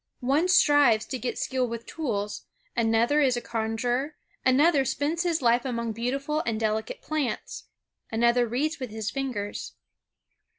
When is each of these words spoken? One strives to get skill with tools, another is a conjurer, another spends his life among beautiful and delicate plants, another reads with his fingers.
One 0.21 0.47
strives 0.47 1.05
to 1.05 1.19
get 1.19 1.37
skill 1.37 1.67
with 1.67 1.85
tools, 1.85 2.47
another 2.75 3.21
is 3.21 3.37
a 3.37 3.39
conjurer, 3.39 4.15
another 4.43 4.83
spends 4.83 5.21
his 5.21 5.43
life 5.43 5.63
among 5.63 5.91
beautiful 5.91 6.41
and 6.43 6.59
delicate 6.59 7.03
plants, 7.03 7.65
another 8.11 8.47
reads 8.47 8.79
with 8.79 8.89
his 8.89 9.11
fingers. 9.11 9.73